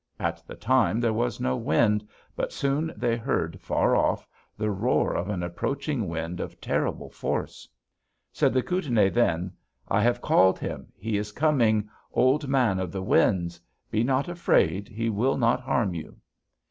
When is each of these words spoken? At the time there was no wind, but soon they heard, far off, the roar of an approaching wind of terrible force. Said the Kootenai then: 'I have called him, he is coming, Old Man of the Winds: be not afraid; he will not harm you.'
At 0.19 0.41
the 0.47 0.55
time 0.55 0.99
there 0.99 1.13
was 1.13 1.39
no 1.39 1.55
wind, 1.55 2.07
but 2.35 2.51
soon 2.51 2.91
they 2.97 3.15
heard, 3.15 3.61
far 3.61 3.95
off, 3.95 4.27
the 4.57 4.71
roar 4.71 5.13
of 5.13 5.29
an 5.29 5.43
approaching 5.43 6.07
wind 6.07 6.39
of 6.39 6.59
terrible 6.59 7.11
force. 7.11 7.69
Said 8.33 8.51
the 8.51 8.63
Kootenai 8.63 9.09
then: 9.09 9.51
'I 9.89 10.01
have 10.01 10.19
called 10.19 10.57
him, 10.57 10.91
he 10.97 11.17
is 11.17 11.31
coming, 11.31 11.87
Old 12.13 12.47
Man 12.47 12.79
of 12.79 12.91
the 12.91 13.03
Winds: 13.03 13.61
be 13.91 14.03
not 14.03 14.27
afraid; 14.27 14.87
he 14.89 15.07
will 15.11 15.37
not 15.37 15.61
harm 15.61 15.93
you.' 15.93 16.17